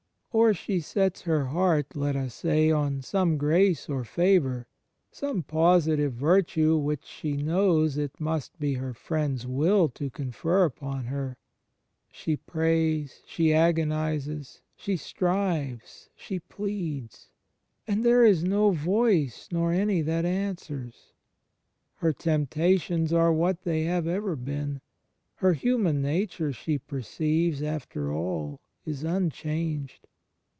[0.33, 4.65] Or she sets her heart, let us say, on some grace or favour,
[5.11, 11.03] some positive virtue which she knows it must be her Friend's will to confer upon
[11.07, 11.35] her;
[12.13, 17.27] she prays, she agonizes, she strives, she pleads—
[17.85, 21.11] and there is no voice nor any that answers.
[21.95, 24.79] Her temptations are what they have ever been;
[25.35, 30.07] her human nature, she perceives, after all is unchanged.